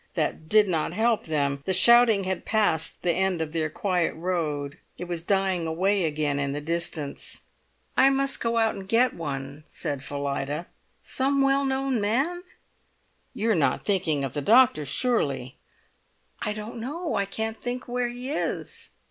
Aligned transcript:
That 0.15 0.49
did 0.49 0.67
not 0.67 0.93
help 0.93 1.27
them. 1.27 1.61
The 1.65 1.73
shouting 1.73 2.23
had 2.23 2.43
passed 2.43 3.03
the 3.03 3.13
end 3.13 3.39
of 3.39 3.53
their 3.53 3.69
quiet 3.69 4.15
road. 4.15 4.79
It 4.97 5.03
was 5.03 5.21
dying 5.21 5.67
away 5.67 6.05
again 6.05 6.39
in 6.39 6.53
the 6.53 6.59
distance. 6.59 7.41
"I 7.95 8.09
must 8.09 8.39
go 8.39 8.57
out 8.57 8.73
and 8.73 8.87
get 8.89 9.13
one," 9.13 9.63
said 9.67 10.03
Phillida. 10.03 10.65
"Some 11.03 11.43
well 11.43 11.65
known 11.65 12.01
man!" 12.01 12.41
"You're 13.35 13.53
not 13.53 13.85
thinking 13.85 14.23
of 14.23 14.33
the 14.33 14.41
doctor, 14.41 14.85
surely?" 14.87 15.57
"I 16.41 16.53
don't 16.53 16.79
know! 16.79 17.13
I 17.13 17.25
can't 17.25 17.61
think 17.61 17.87
where 17.87 18.09
he 18.09 18.31
is." 18.31 18.89